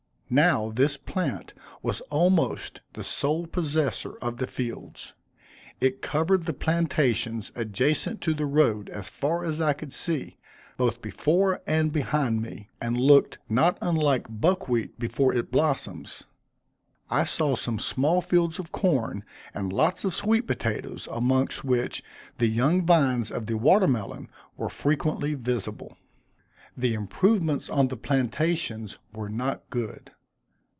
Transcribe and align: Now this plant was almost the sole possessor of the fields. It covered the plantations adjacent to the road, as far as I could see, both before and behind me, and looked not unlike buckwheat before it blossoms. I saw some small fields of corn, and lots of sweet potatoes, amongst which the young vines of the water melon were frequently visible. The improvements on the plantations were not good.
Now 0.33 0.71
this 0.73 0.95
plant 0.95 1.51
was 1.81 1.99
almost 2.09 2.79
the 2.93 3.03
sole 3.03 3.47
possessor 3.47 4.15
of 4.19 4.37
the 4.37 4.47
fields. 4.47 5.11
It 5.81 6.01
covered 6.01 6.45
the 6.45 6.53
plantations 6.53 7.51
adjacent 7.53 8.21
to 8.21 8.33
the 8.33 8.45
road, 8.45 8.87
as 8.87 9.09
far 9.09 9.43
as 9.43 9.59
I 9.59 9.73
could 9.73 9.91
see, 9.91 10.37
both 10.77 11.01
before 11.01 11.59
and 11.67 11.91
behind 11.91 12.41
me, 12.41 12.69
and 12.79 12.95
looked 12.97 13.39
not 13.49 13.77
unlike 13.81 14.27
buckwheat 14.29 14.97
before 14.97 15.33
it 15.33 15.51
blossoms. 15.51 16.23
I 17.09 17.25
saw 17.25 17.53
some 17.55 17.77
small 17.77 18.21
fields 18.21 18.57
of 18.57 18.71
corn, 18.71 19.25
and 19.53 19.73
lots 19.73 20.05
of 20.05 20.13
sweet 20.13 20.47
potatoes, 20.47 21.09
amongst 21.11 21.65
which 21.65 22.01
the 22.37 22.47
young 22.47 22.85
vines 22.85 23.31
of 23.31 23.47
the 23.47 23.57
water 23.57 23.85
melon 23.85 24.29
were 24.55 24.69
frequently 24.69 25.33
visible. 25.33 25.97
The 26.77 26.93
improvements 26.93 27.69
on 27.69 27.89
the 27.89 27.97
plantations 27.97 28.97
were 29.11 29.27
not 29.27 29.69
good. 29.69 30.09